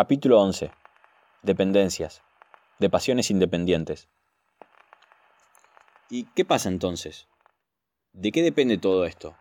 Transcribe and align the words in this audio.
Capítulo 0.00 0.40
11. 0.40 0.70
Dependencias. 1.42 2.22
De 2.78 2.88
pasiones 2.88 3.32
independientes. 3.32 4.08
¿Y 6.08 6.26
qué 6.36 6.44
pasa 6.44 6.68
entonces? 6.68 7.26
¿De 8.12 8.30
qué 8.30 8.44
depende 8.44 8.78
todo 8.78 9.06
esto? 9.06 9.34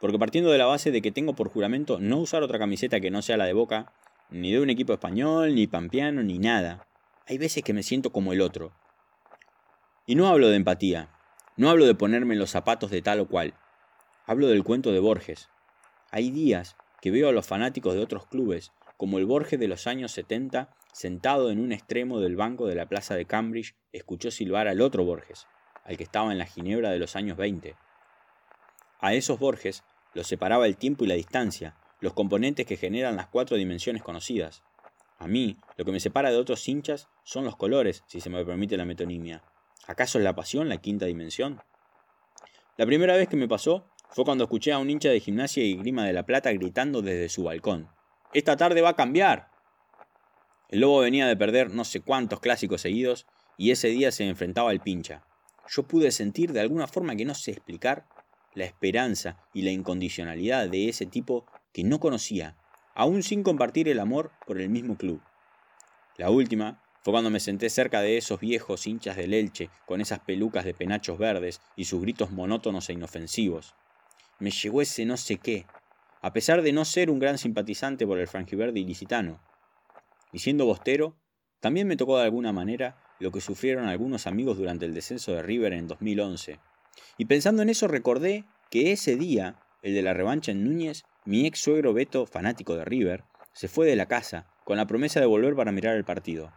Porque 0.00 0.18
partiendo 0.18 0.48
de 0.50 0.56
la 0.56 0.64
base 0.64 0.90
de 0.90 1.02
que 1.02 1.12
tengo 1.12 1.34
por 1.34 1.50
juramento 1.50 1.98
no 2.00 2.16
usar 2.16 2.42
otra 2.42 2.58
camiseta 2.58 3.00
que 3.00 3.10
no 3.10 3.20
sea 3.20 3.36
la 3.36 3.44
de 3.44 3.52
Boca, 3.52 3.92
ni 4.30 4.50
de 4.50 4.60
un 4.60 4.70
equipo 4.70 4.94
español, 4.94 5.54
ni 5.54 5.66
pampeano, 5.66 6.22
ni 6.22 6.38
nada, 6.38 6.86
hay 7.26 7.36
veces 7.36 7.62
que 7.62 7.74
me 7.74 7.82
siento 7.82 8.12
como 8.12 8.32
el 8.32 8.40
otro. 8.40 8.72
Y 10.06 10.14
no 10.14 10.28
hablo 10.28 10.48
de 10.48 10.56
empatía, 10.56 11.10
no 11.58 11.68
hablo 11.68 11.84
de 11.84 11.94
ponerme 11.94 12.32
en 12.32 12.40
los 12.40 12.48
zapatos 12.48 12.90
de 12.90 13.02
tal 13.02 13.20
o 13.20 13.28
cual, 13.28 13.52
hablo 14.24 14.46
del 14.46 14.64
cuento 14.64 14.90
de 14.90 15.00
Borges. 15.00 15.50
Hay 16.10 16.30
días 16.30 16.76
que 17.02 17.10
veo 17.10 17.28
a 17.28 17.32
los 17.32 17.46
fanáticos 17.46 17.92
de 17.92 18.00
otros 18.00 18.26
clubes 18.26 18.72
como 19.00 19.16
el 19.16 19.24
Borges 19.24 19.58
de 19.58 19.66
los 19.66 19.86
años 19.86 20.12
70, 20.12 20.68
sentado 20.92 21.50
en 21.50 21.58
un 21.58 21.72
extremo 21.72 22.20
del 22.20 22.36
banco 22.36 22.66
de 22.66 22.74
la 22.74 22.84
plaza 22.84 23.14
de 23.14 23.24
Cambridge, 23.24 23.74
escuchó 23.92 24.30
silbar 24.30 24.68
al 24.68 24.82
otro 24.82 25.06
Borges, 25.06 25.46
al 25.84 25.96
que 25.96 26.02
estaba 26.02 26.32
en 26.32 26.36
la 26.36 26.44
Ginebra 26.44 26.90
de 26.90 26.98
los 26.98 27.16
años 27.16 27.38
20. 27.38 27.76
A 29.00 29.14
esos 29.14 29.38
Borges 29.38 29.84
los 30.12 30.26
separaba 30.26 30.66
el 30.66 30.76
tiempo 30.76 31.04
y 31.04 31.06
la 31.06 31.14
distancia, 31.14 31.78
los 32.00 32.12
componentes 32.12 32.66
que 32.66 32.76
generan 32.76 33.16
las 33.16 33.28
cuatro 33.28 33.56
dimensiones 33.56 34.02
conocidas. 34.02 34.64
A 35.18 35.26
mí, 35.26 35.56
lo 35.78 35.86
que 35.86 35.92
me 35.92 36.00
separa 36.00 36.30
de 36.30 36.36
otros 36.36 36.68
hinchas 36.68 37.08
son 37.24 37.46
los 37.46 37.56
colores, 37.56 38.04
si 38.06 38.20
se 38.20 38.28
me 38.28 38.44
permite 38.44 38.76
la 38.76 38.84
metonimia. 38.84 39.42
¿Acaso 39.86 40.18
es 40.18 40.24
la 40.24 40.34
pasión 40.34 40.68
la 40.68 40.76
quinta 40.76 41.06
dimensión? 41.06 41.62
La 42.76 42.84
primera 42.84 43.16
vez 43.16 43.30
que 43.30 43.38
me 43.38 43.48
pasó 43.48 43.86
fue 44.10 44.26
cuando 44.26 44.44
escuché 44.44 44.74
a 44.74 44.78
un 44.78 44.90
hincha 44.90 45.08
de 45.08 45.20
gimnasia 45.20 45.64
y 45.64 45.76
grima 45.76 46.04
de 46.04 46.12
la 46.12 46.26
plata 46.26 46.52
gritando 46.52 47.00
desde 47.00 47.30
su 47.30 47.44
balcón. 47.44 47.88
Esta 48.32 48.56
tarde 48.56 48.80
va 48.80 48.90
a 48.90 48.96
cambiar. 48.96 49.50
El 50.68 50.80
lobo 50.80 51.00
venía 51.00 51.26
de 51.26 51.36
perder 51.36 51.70
no 51.70 51.84
sé 51.84 52.00
cuántos 52.00 52.38
clásicos 52.38 52.80
seguidos 52.80 53.26
y 53.56 53.72
ese 53.72 53.88
día 53.88 54.12
se 54.12 54.28
enfrentaba 54.28 54.70
al 54.70 54.80
pincha. 54.80 55.24
Yo 55.68 55.82
pude 55.82 56.12
sentir 56.12 56.52
de 56.52 56.60
alguna 56.60 56.86
forma 56.86 57.16
que 57.16 57.24
no 57.24 57.34
sé 57.34 57.50
explicar 57.50 58.06
la 58.54 58.64
esperanza 58.64 59.36
y 59.52 59.62
la 59.62 59.72
incondicionalidad 59.72 60.68
de 60.68 60.88
ese 60.88 61.06
tipo 61.06 61.44
que 61.72 61.82
no 61.82 61.98
conocía, 61.98 62.56
aún 62.94 63.24
sin 63.24 63.42
compartir 63.42 63.88
el 63.88 63.98
amor 63.98 64.30
por 64.46 64.60
el 64.60 64.68
mismo 64.68 64.96
club. 64.96 65.20
La 66.16 66.30
última 66.30 66.82
fue 67.02 67.12
cuando 67.12 67.30
me 67.30 67.40
senté 67.40 67.68
cerca 67.68 68.00
de 68.00 68.16
esos 68.16 68.38
viejos 68.38 68.86
hinchas 68.86 69.16
del 69.16 69.34
Elche, 69.34 69.70
con 69.86 70.00
esas 70.00 70.20
pelucas 70.20 70.64
de 70.64 70.74
penachos 70.74 71.18
verdes 71.18 71.60
y 71.74 71.86
sus 71.86 72.00
gritos 72.00 72.30
monótonos 72.30 72.88
e 72.90 72.92
inofensivos. 72.92 73.74
Me 74.38 74.50
llegó 74.50 74.82
ese 74.82 75.04
no 75.04 75.16
sé 75.16 75.38
qué, 75.38 75.66
a 76.20 76.32
pesar 76.32 76.62
de 76.62 76.72
no 76.72 76.84
ser 76.84 77.10
un 77.10 77.18
gran 77.18 77.38
simpatizante 77.38 78.06
por 78.06 78.18
el 78.18 78.28
frangiverde 78.28 78.80
ilicitano. 78.80 79.40
Y 80.32 80.40
siendo 80.40 80.66
bostero, 80.66 81.16
también 81.60 81.86
me 81.86 81.96
tocó 81.96 82.18
de 82.18 82.24
alguna 82.24 82.52
manera 82.52 82.96
lo 83.18 83.30
que 83.30 83.40
sufrieron 83.40 83.86
algunos 83.86 84.26
amigos 84.26 84.56
durante 84.56 84.86
el 84.86 84.94
descenso 84.94 85.32
de 85.32 85.42
River 85.42 85.72
en 85.72 85.86
2011. 85.86 86.58
Y 87.18 87.24
pensando 87.26 87.62
en 87.62 87.70
eso 87.70 87.88
recordé 87.88 88.44
que 88.70 88.92
ese 88.92 89.16
día, 89.16 89.56
el 89.82 89.94
de 89.94 90.02
la 90.02 90.14
revancha 90.14 90.52
en 90.52 90.64
Núñez, 90.64 91.04
mi 91.24 91.46
ex 91.46 91.60
suegro 91.60 91.92
Beto, 91.92 92.26
fanático 92.26 92.76
de 92.76 92.84
River, 92.84 93.24
se 93.52 93.68
fue 93.68 93.86
de 93.86 93.96
la 93.96 94.06
casa, 94.06 94.46
con 94.64 94.76
la 94.76 94.86
promesa 94.86 95.20
de 95.20 95.26
volver 95.26 95.54
para 95.54 95.72
mirar 95.72 95.96
el 95.96 96.04
partido. 96.04 96.52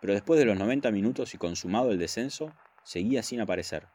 Pero 0.00 0.14
después 0.14 0.40
de 0.40 0.46
los 0.46 0.58
90 0.58 0.90
minutos 0.90 1.34
y 1.34 1.38
consumado 1.38 1.92
el 1.92 1.98
descenso, 1.98 2.52
seguía 2.82 3.22
sin 3.22 3.40
aparecer. 3.40 3.86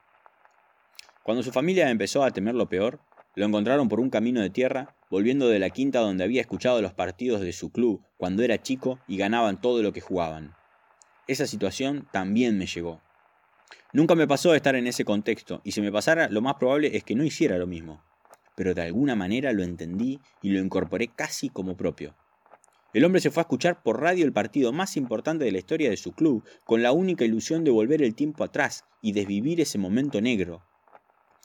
Cuando 1.24 1.44
su 1.44 1.52
familia 1.52 1.90
empezó 1.90 2.24
a 2.24 2.32
temer 2.32 2.56
lo 2.56 2.70
peor, 2.70 3.02
lo 3.38 3.46
encontraron 3.46 3.88
por 3.88 4.00
un 4.00 4.10
camino 4.10 4.42
de 4.42 4.50
tierra, 4.50 4.96
volviendo 5.12 5.48
de 5.48 5.60
la 5.60 5.70
quinta 5.70 6.00
donde 6.00 6.24
había 6.24 6.42
escuchado 6.42 6.82
los 6.82 6.94
partidos 6.94 7.40
de 7.40 7.54
su 7.54 7.72
club 7.72 8.02
cuando 8.18 8.42
era 8.42 8.64
chico 8.64 8.98
y 9.08 9.16
ganaban 9.16 9.62
todo 9.62 9.84
lo 9.84 9.94
que 9.94 10.02
jugaban. 10.02 10.56
Esa 11.28 11.46
situación 11.46 12.08
también 12.12 12.58
me 12.58 12.66
llegó. 12.66 13.00
Nunca 13.94 14.16
me 14.16 14.28
pasó 14.28 14.56
estar 14.56 14.74
en 14.76 14.88
ese 14.88 15.06
contexto, 15.06 15.62
y 15.64 15.74
si 15.74 15.82
me 15.82 15.92
pasara, 15.92 16.30
lo 16.30 16.42
más 16.42 16.56
probable 16.56 16.98
es 16.98 17.04
que 17.04 17.14
no 17.14 17.24
hiciera 17.24 17.60
lo 17.60 17.68
mismo. 17.68 18.02
Pero 18.56 18.74
de 18.74 18.82
alguna 18.82 19.14
manera 19.14 19.54
lo 19.54 19.62
entendí 19.62 20.20
y 20.42 20.50
lo 20.50 20.60
incorporé 20.60 21.10
casi 21.10 21.50
como 21.50 21.78
propio. 21.78 22.16
El 22.92 23.06
hombre 23.06 23.22
se 23.22 23.30
fue 23.30 23.42
a 23.42 23.44
escuchar 23.44 23.84
por 23.84 24.02
radio 24.02 24.26
el 24.26 24.34
partido 24.34 24.74
más 24.74 24.98
importante 24.98 25.46
de 25.46 25.52
la 25.52 25.60
historia 25.60 25.92
de 25.92 25.98
su 25.98 26.14
club, 26.14 26.44
con 26.66 26.82
la 26.82 26.92
única 26.92 27.24
ilusión 27.24 27.64
de 27.64 27.70
volver 27.70 28.02
el 28.02 28.16
tiempo 28.16 28.44
atrás 28.44 28.86
y 29.00 29.12
desvivir 29.12 29.62
ese 29.62 29.78
momento 29.78 30.22
negro. 30.22 30.64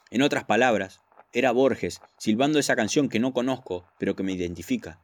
En 0.09 0.23
otras 0.23 0.43
palabras, 0.43 1.02
era 1.33 1.51
Borges, 1.51 1.99
silbando 2.17 2.59
esa 2.59 2.75
canción 2.75 3.09
que 3.09 3.19
no 3.19 3.33
conozco, 3.33 3.85
pero 3.97 4.15
que 4.15 4.23
me 4.23 4.33
identifica. 4.33 4.99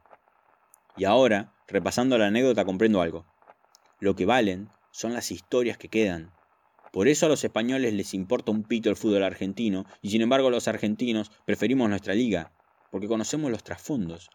Y 0.96 1.04
ahora, 1.04 1.52
repasando 1.66 2.16
la 2.18 2.28
anécdota, 2.28 2.64
comprendo 2.64 3.02
algo. 3.02 3.26
Lo 3.98 4.14
que 4.14 4.26
valen 4.26 4.70
son 4.92 5.12
las 5.12 5.30
historias 5.32 5.76
que 5.76 5.88
quedan. 5.88 6.32
Por 6.92 7.08
eso 7.08 7.26
a 7.26 7.28
los 7.28 7.44
españoles 7.44 7.94
les 7.94 8.14
importa 8.14 8.52
un 8.52 8.62
pito 8.62 8.90
el 8.90 8.96
fútbol 8.96 9.24
argentino, 9.24 9.86
y 10.02 10.10
sin 10.10 10.22
embargo 10.22 10.50
los 10.50 10.68
argentinos 10.68 11.30
preferimos 11.44 11.88
nuestra 11.88 12.14
liga, 12.14 12.52
porque 12.90 13.08
conocemos 13.08 13.50
los 13.50 13.62
trasfondos. 13.62 14.30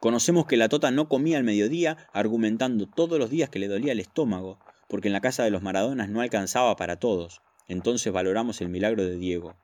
Conocemos 0.00 0.46
que 0.46 0.56
la 0.56 0.68
Tota 0.68 0.90
no 0.90 1.08
comía 1.08 1.38
al 1.38 1.44
mediodía 1.44 1.96
argumentando 2.12 2.86
todos 2.86 3.18
los 3.18 3.30
días 3.30 3.48
que 3.48 3.58
le 3.58 3.68
dolía 3.68 3.92
el 3.92 4.00
estómago, 4.00 4.58
porque 4.88 5.08
en 5.08 5.12
la 5.12 5.20
casa 5.20 5.44
de 5.44 5.50
los 5.50 5.62
Maradonas 5.62 6.08
no 6.08 6.20
alcanzaba 6.20 6.76
para 6.76 6.96
todos. 6.96 7.40
Entonces 7.68 8.12
valoramos 8.12 8.60
el 8.60 8.68
milagro 8.68 9.04
de 9.04 9.16
Diego. 9.16 9.56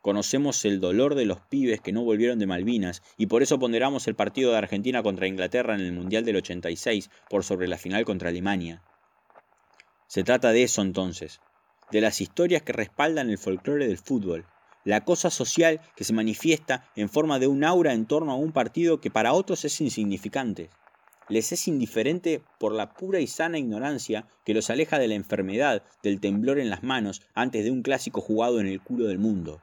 Conocemos 0.00 0.64
el 0.64 0.80
dolor 0.80 1.14
de 1.14 1.26
los 1.26 1.40
pibes 1.40 1.82
que 1.82 1.92
no 1.92 2.04
volvieron 2.04 2.38
de 2.38 2.46
Malvinas 2.46 3.02
y 3.18 3.26
por 3.26 3.42
eso 3.42 3.58
ponderamos 3.58 4.08
el 4.08 4.14
partido 4.14 4.50
de 4.50 4.58
Argentina 4.58 5.02
contra 5.02 5.26
Inglaterra 5.26 5.74
en 5.74 5.82
el 5.82 5.92
Mundial 5.92 6.24
del 6.24 6.36
86 6.36 7.10
por 7.28 7.44
sobre 7.44 7.68
la 7.68 7.76
final 7.76 8.06
contra 8.06 8.30
Alemania. 8.30 8.82
Se 10.06 10.24
trata 10.24 10.52
de 10.52 10.62
eso 10.62 10.80
entonces, 10.80 11.40
de 11.90 12.00
las 12.00 12.22
historias 12.22 12.62
que 12.62 12.72
respaldan 12.72 13.28
el 13.28 13.36
folclore 13.36 13.88
del 13.88 13.98
fútbol, 13.98 14.46
la 14.84 15.04
cosa 15.04 15.28
social 15.28 15.80
que 15.96 16.04
se 16.04 16.14
manifiesta 16.14 16.90
en 16.96 17.10
forma 17.10 17.38
de 17.38 17.46
un 17.46 17.62
aura 17.62 17.92
en 17.92 18.06
torno 18.06 18.32
a 18.32 18.36
un 18.36 18.52
partido 18.52 19.00
que 19.00 19.10
para 19.10 19.34
otros 19.34 19.66
es 19.66 19.80
insignificante. 19.82 20.70
Les 21.28 21.52
es 21.52 21.68
indiferente 21.68 22.42
por 22.58 22.72
la 22.72 22.94
pura 22.94 23.20
y 23.20 23.26
sana 23.26 23.58
ignorancia 23.58 24.26
que 24.44 24.54
los 24.54 24.70
aleja 24.70 24.98
de 24.98 25.08
la 25.08 25.14
enfermedad, 25.14 25.82
del 26.02 26.20
temblor 26.20 26.58
en 26.58 26.70
las 26.70 26.82
manos, 26.82 27.20
antes 27.34 27.64
de 27.64 27.70
un 27.70 27.82
clásico 27.82 28.22
jugado 28.22 28.60
en 28.60 28.66
el 28.66 28.80
culo 28.80 29.04
del 29.04 29.18
mundo. 29.18 29.60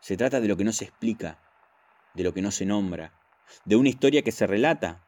Se 0.00 0.16
trata 0.16 0.40
de 0.40 0.48
lo 0.48 0.56
que 0.56 0.64
no 0.64 0.72
se 0.72 0.84
explica, 0.84 1.38
de 2.14 2.24
lo 2.24 2.32
que 2.32 2.42
no 2.42 2.50
se 2.50 2.66
nombra, 2.66 3.12
de 3.64 3.76
una 3.76 3.88
historia 3.88 4.22
que 4.22 4.32
se 4.32 4.46
relata, 4.46 5.06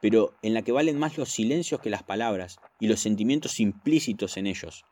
pero 0.00 0.34
en 0.42 0.54
la 0.54 0.62
que 0.62 0.72
valen 0.72 0.98
más 0.98 1.18
los 1.18 1.30
silencios 1.30 1.80
que 1.80 1.90
las 1.90 2.02
palabras 2.02 2.58
y 2.78 2.88
los 2.88 3.00
sentimientos 3.00 3.60
implícitos 3.60 4.36
en 4.36 4.46
ellos. 4.46 4.84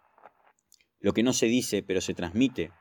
Lo 1.01 1.13
que 1.13 1.23
no 1.23 1.33
se 1.33 1.47
dice, 1.47 1.83
pero 1.83 2.01
se 2.01 2.15
transmite. 2.15 2.73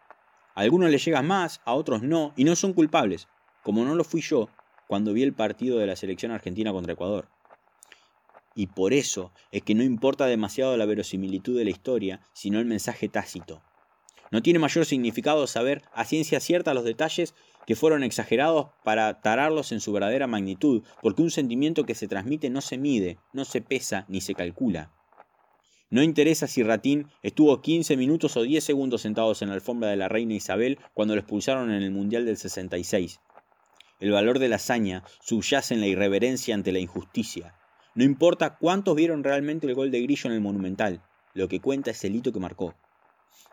A 0.56 0.62
algunos 0.62 0.90
les 0.90 1.06
llega 1.06 1.22
más, 1.22 1.62
a 1.66 1.74
otros 1.74 2.02
no, 2.02 2.34
y 2.36 2.44
no 2.44 2.56
son 2.56 2.74
culpables, 2.74 3.28
como 3.64 3.86
no 3.86 3.96
lo 3.96 4.04
fui 4.04 4.22
yo 4.22 4.50
cuando 4.88 5.14
vi 5.14 5.24
el 5.24 5.34
partido 5.34 5.78
de 5.78 5.88
la 5.88 5.96
selección 5.96 6.32
argentina 6.32 6.72
contra 6.72 6.94
Ecuador. 6.94 7.30
Y 8.56 8.68
por 8.68 8.94
eso 8.94 9.32
es 9.52 9.62
que 9.62 9.76
no 9.76 9.84
importa 9.84 10.26
demasiado 10.26 10.76
la 10.78 10.86
verosimilitud 10.86 11.58
de 11.58 11.66
la 11.66 11.70
historia, 11.70 12.22
sino 12.34 12.60
el 12.60 12.66
mensaje 12.66 13.08
tácito. 13.08 13.62
No 14.32 14.42
tiene 14.42 14.60
mayor 14.60 14.86
significado 14.86 15.48
saber 15.48 15.84
a 15.94 16.06
ciencia 16.06 16.40
cierta 16.40 16.74
los 16.74 16.84
detalles 16.84 17.34
que 17.66 17.76
fueron 17.76 18.04
exagerados 18.04 18.68
para 18.84 19.22
tararlos 19.22 19.72
en 19.72 19.82
su 19.82 19.92
verdadera 19.92 20.28
magnitud, 20.28 20.84
porque 21.02 21.22
un 21.22 21.32
sentimiento 21.32 21.86
que 21.86 21.96
se 21.96 22.08
transmite 22.08 22.50
no 22.50 22.62
se 22.62 22.78
mide, 22.78 23.18
no 23.34 23.46
se 23.46 23.62
pesa 23.62 24.06
ni 24.08 24.22
se 24.22 24.36
calcula. 24.36 24.92
No 25.90 26.04
interesa 26.04 26.48
si 26.48 26.64
Ratín 26.64 27.08
estuvo 27.24 27.62
15 27.62 27.96
minutos 27.96 28.36
o 28.36 28.42
10 28.42 28.62
segundos 28.62 29.02
sentados 29.02 29.42
en 29.42 29.50
la 29.50 29.56
alfombra 29.56 29.90
de 29.90 29.96
la 29.96 30.10
reina 30.10 30.34
Isabel 30.34 30.80
cuando 30.94 31.16
lo 31.16 31.22
expulsaron 31.22 31.72
en 31.72 31.82
el 31.82 31.92
Mundial 31.92 32.26
del 32.26 32.36
66. 32.36 33.22
El 34.00 34.12
valor 34.12 34.40
de 34.40 34.50
la 34.50 34.58
hazaña 34.58 35.04
subyace 35.22 35.74
en 35.74 35.80
la 35.80 35.88
irreverencia 35.88 36.56
ante 36.56 36.74
la 36.74 36.80
injusticia. 36.80 37.56
No 37.96 38.04
importa 38.04 38.58
cuántos 38.58 38.96
vieron 38.96 39.24
realmente 39.24 39.66
el 39.66 39.76
gol 39.76 39.90
de 39.90 40.02
Grillo 40.02 40.30
en 40.30 40.36
el 40.36 40.42
Monumental, 40.42 41.02
lo 41.34 41.48
que 41.48 41.62
cuenta 41.62 41.92
es 41.92 42.04
el 42.04 42.16
hito 42.16 42.34
que 42.34 42.40
marcó. 42.40 42.76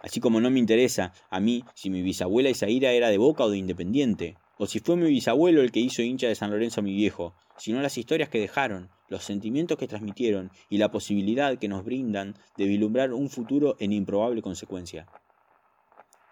Así 0.03 0.21
como 0.21 0.41
no 0.41 0.51
me 0.51 0.59
interesa 0.59 1.13
a 1.31 1.41
mí 1.41 1.65
si 1.75 1.91
mi 1.91 2.03
bisabuela 2.03 2.51
Isaíra 2.51 2.93
era 2.93 3.09
de 3.09 3.19
Boca 3.19 3.45
o 3.45 3.51
de 3.51 3.59
Independiente, 3.59 4.37
o 4.59 4.67
si 4.67 4.81
fue 4.81 4.97
mi 4.97 5.09
bisabuelo 5.09 5.63
el 5.63 5.73
que 5.73 5.81
hizo 5.81 6.03
hincha 6.03 6.29
de 6.29 6.35
San 6.35 6.51
Lorenzo 6.51 6.81
a 6.81 6.85
mi 6.85 6.95
viejo, 6.95 7.35
sino 7.57 7.81
las 7.81 7.99
historias 7.99 8.29
que 8.29 8.41
dejaron, 8.41 8.91
los 9.09 9.25
sentimientos 9.25 9.79
que 9.79 9.89
transmitieron 9.89 10.51
y 10.69 10.79
la 10.79 10.91
posibilidad 10.91 11.59
que 11.59 11.69
nos 11.69 11.85
brindan 11.85 12.35
de 12.57 12.67
vislumbrar 12.67 13.13
un 13.13 13.31
futuro 13.31 13.77
en 13.81 13.93
improbable 13.93 14.43
consecuencia. 14.43 15.07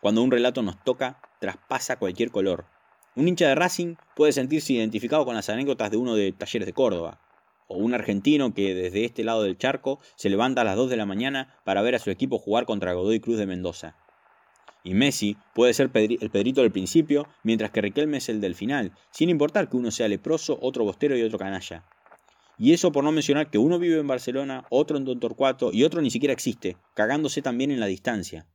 Cuando 0.00 0.22
un 0.22 0.30
relato 0.30 0.62
nos 0.62 0.82
toca, 0.82 1.20
traspasa 1.40 1.98
cualquier 1.98 2.30
color. 2.30 2.66
Un 3.14 3.28
hincha 3.28 3.48
de 3.48 3.54
Racing 3.54 3.96
puede 4.16 4.32
sentirse 4.32 4.72
identificado 4.72 5.24
con 5.24 5.34
las 5.34 5.48
anécdotas 5.48 5.90
de 5.90 5.96
uno 5.96 6.14
de 6.14 6.32
Talleres 6.32 6.66
de 6.66 6.72
Córdoba, 6.72 7.20
o 7.66 7.76
un 7.76 7.94
argentino 7.94 8.54
que 8.54 8.74
desde 8.74 9.04
este 9.04 9.24
lado 9.24 9.42
del 9.42 9.58
charco 9.58 10.00
se 10.16 10.30
levanta 10.30 10.60
a 10.60 10.64
las 10.64 10.76
2 10.76 10.90
de 10.90 10.96
la 10.96 11.06
mañana 11.06 11.54
para 11.64 11.82
ver 11.82 11.94
a 11.94 11.98
su 11.98 12.10
equipo 12.10 12.38
jugar 12.38 12.64
contra 12.64 12.92
Godoy 12.92 13.20
Cruz 13.20 13.38
de 13.38 13.46
Mendoza. 13.46 13.96
Y 14.84 14.94
Messi 14.94 15.36
puede 15.54 15.74
ser 15.74 15.90
el 15.94 16.30
Pedrito 16.30 16.62
del 16.62 16.72
principio, 16.72 17.28
mientras 17.44 17.70
que 17.70 17.80
Riquelme 17.80 18.18
es 18.18 18.28
el 18.28 18.40
del 18.40 18.54
final, 18.54 18.92
sin 19.12 19.30
importar 19.30 19.68
que 19.68 19.76
uno 19.76 19.90
sea 19.90 20.08
leproso, 20.08 20.58
otro 20.60 20.84
bostero 20.84 21.16
y 21.16 21.22
otro 21.22 21.38
canalla. 21.38 21.84
Y 22.58 22.72
eso 22.72 22.92
por 22.92 23.04
no 23.04 23.12
mencionar 23.12 23.50
que 23.50 23.58
uno 23.58 23.78
vive 23.78 23.98
en 23.98 24.06
Barcelona, 24.06 24.66
otro 24.70 24.96
en 24.96 25.04
Don 25.04 25.20
Torcuato 25.20 25.70
y 25.72 25.84
otro 25.84 26.02
ni 26.02 26.10
siquiera 26.10 26.32
existe, 26.32 26.76
cagándose 26.94 27.42
también 27.42 27.70
en 27.70 27.80
la 27.80 27.86
distancia. 27.86 28.46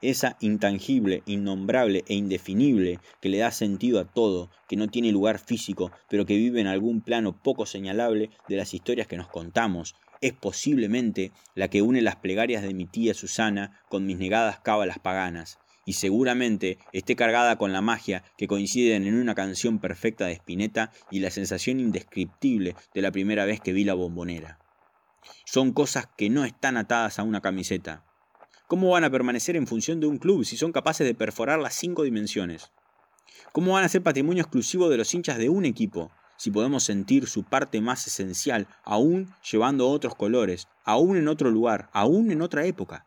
Esa 0.00 0.36
intangible, 0.40 1.22
innombrable 1.26 2.04
e 2.06 2.14
indefinible 2.14 3.00
que 3.20 3.28
le 3.28 3.38
da 3.38 3.50
sentido 3.50 3.98
a 3.98 4.04
todo, 4.04 4.48
que 4.68 4.76
no 4.76 4.86
tiene 4.86 5.10
lugar 5.10 5.40
físico, 5.40 5.90
pero 6.08 6.24
que 6.24 6.36
vive 6.36 6.60
en 6.60 6.68
algún 6.68 7.00
plano 7.00 7.42
poco 7.42 7.66
señalable 7.66 8.30
de 8.48 8.56
las 8.56 8.74
historias 8.74 9.08
que 9.08 9.16
nos 9.16 9.28
contamos, 9.28 9.96
es 10.20 10.32
posiblemente 10.32 11.32
la 11.54 11.68
que 11.68 11.82
une 11.82 12.02
las 12.02 12.16
plegarias 12.16 12.62
de 12.62 12.74
mi 12.74 12.86
tía 12.86 13.14
Susana 13.14 13.80
con 13.88 14.06
mis 14.06 14.18
negadas 14.18 14.60
cábalas 14.60 14.98
paganas, 15.00 15.58
y 15.84 15.94
seguramente 15.94 16.78
esté 16.92 17.16
cargada 17.16 17.56
con 17.56 17.72
la 17.72 17.80
magia 17.80 18.22
que 18.36 18.46
coinciden 18.46 19.06
en 19.06 19.14
una 19.14 19.34
canción 19.34 19.78
perfecta 19.78 20.26
de 20.26 20.34
Spinetta 20.34 20.92
y 21.10 21.20
la 21.20 21.30
sensación 21.30 21.80
indescriptible 21.80 22.76
de 22.94 23.02
la 23.02 23.10
primera 23.10 23.46
vez 23.46 23.60
que 23.60 23.72
vi 23.72 23.84
la 23.84 23.94
bombonera. 23.94 24.58
Son 25.44 25.72
cosas 25.72 26.06
que 26.16 26.30
no 26.30 26.44
están 26.44 26.76
atadas 26.76 27.18
a 27.18 27.22
una 27.22 27.40
camiseta. 27.40 28.04
¿Cómo 28.68 28.90
van 28.90 29.02
a 29.02 29.10
permanecer 29.10 29.56
en 29.56 29.66
función 29.66 29.98
de 29.98 30.06
un 30.06 30.18
club 30.18 30.44
si 30.44 30.58
son 30.58 30.72
capaces 30.72 31.06
de 31.06 31.14
perforar 31.14 31.58
las 31.58 31.72
cinco 31.72 32.02
dimensiones? 32.02 32.70
¿Cómo 33.52 33.72
van 33.72 33.84
a 33.84 33.88
ser 33.88 34.02
patrimonio 34.02 34.42
exclusivo 34.42 34.90
de 34.90 34.98
los 34.98 35.14
hinchas 35.14 35.38
de 35.38 35.48
un 35.48 35.64
equipo 35.64 36.10
si 36.36 36.50
podemos 36.50 36.84
sentir 36.84 37.26
su 37.28 37.44
parte 37.44 37.80
más 37.80 38.06
esencial, 38.06 38.68
aún 38.84 39.32
llevando 39.50 39.88
otros 39.88 40.14
colores, 40.14 40.68
aún 40.84 41.16
en 41.16 41.28
otro 41.28 41.50
lugar, 41.50 41.88
aún 41.94 42.30
en 42.30 42.42
otra 42.42 42.66
época? 42.66 43.06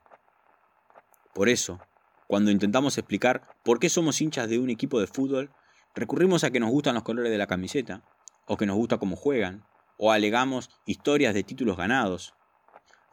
Por 1.32 1.48
eso, 1.48 1.80
cuando 2.26 2.50
intentamos 2.50 2.98
explicar 2.98 3.44
por 3.64 3.78
qué 3.78 3.90
somos 3.90 4.20
hinchas 4.20 4.50
de 4.50 4.58
un 4.58 4.72
equipo 4.72 5.00
de 5.00 5.06
fútbol, 5.06 5.52
recurrimos 5.94 6.44
a 6.44 6.50
que 6.50 6.60
nos 6.60 6.72
gustan 6.72 6.96
los 6.96 7.04
colores 7.04 7.32
de 7.32 7.38
la 7.38 7.46
camiseta, 7.46 8.04
o 8.48 8.58
que 8.58 8.66
nos 8.66 8.78
gusta 8.78 8.98
cómo 8.98 9.16
juegan, 9.16 9.64
o 9.98 10.12
alegamos 10.12 10.72
historias 10.88 11.36
de 11.36 11.44
títulos 11.44 11.78
ganados. 11.78 12.34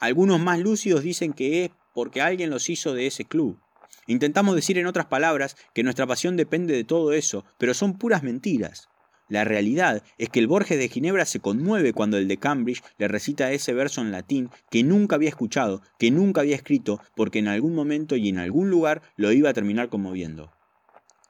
Algunos 0.01 0.41
más 0.41 0.59
lúcidos 0.61 1.03
dicen 1.03 1.35
que 1.35 1.67
es 1.67 1.71
porque 1.99 2.21
alguien 2.21 2.49
los 2.49 2.71
hizo 2.71 2.95
de 2.95 3.09
ese 3.09 3.25
club. 3.25 3.59
Intentamos 4.07 4.55
decir 4.55 4.79
en 4.79 4.87
otras 4.87 5.07
palabras 5.07 5.57
que 5.75 5.83
nuestra 5.83 6.07
pasión 6.07 6.37
depende 6.37 6.73
de 6.73 6.85
todo 6.85 7.13
eso, 7.13 7.45
pero 7.59 7.75
son 7.75 7.99
puras 7.99 8.23
mentiras. 8.23 8.89
La 9.27 9.43
realidad 9.43 10.05
es 10.17 10.29
que 10.29 10.39
el 10.39 10.47
Borges 10.47 10.79
de 10.79 10.89
Ginebra 10.89 11.25
se 11.25 11.41
conmueve 11.41 11.93
cuando 11.93 12.17
el 12.17 12.29
de 12.29 12.37
Cambridge 12.37 12.85
le 12.99 13.09
recita 13.09 13.51
ese 13.51 13.73
verso 13.73 14.01
en 14.01 14.13
latín 14.13 14.49
que 14.71 14.85
nunca 14.85 15.17
había 15.17 15.29
escuchado, 15.29 15.83
que 15.99 16.13
nunca 16.13 16.43
había 16.43 16.55
escrito, 16.55 17.01
porque 17.17 17.41
en 17.41 17.49
algún 17.49 17.75
momento 17.75 18.15
y 18.15 18.29
en 18.29 18.39
algún 18.39 18.71
lugar 18.71 19.03
lo 19.17 19.33
iba 19.33 19.51
a 19.51 19.55
terminar 19.55 19.89
conmoviendo. 19.89 20.53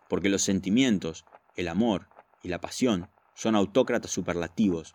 Porque 0.06 0.28
los 0.28 0.42
sentimientos, 0.42 1.24
el 1.56 1.68
amor 1.68 2.10
y 2.42 2.48
la 2.48 2.60
pasión 2.60 3.08
son 3.32 3.56
autócratas 3.56 4.10
superlativos, 4.10 4.92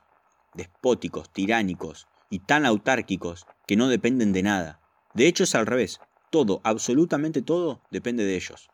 despóticos, 0.53 1.33
tiránicos 1.33 2.05
y 2.29 2.41
tan 2.41 2.63
autárquicos 2.67 3.47
que 3.65 3.75
no 3.75 3.87
dependen 3.87 4.33
de 4.33 4.43
nada. 4.43 4.82
De 5.13 5.27
hecho 5.27 5.44
es 5.44 5.56
al 5.56 5.65
revés, 5.65 6.00
todo, 6.31 6.62
absolutamente 6.63 7.42
todo, 7.42 7.81
depende 7.92 8.24
de 8.25 8.36
ellos. 8.36 8.72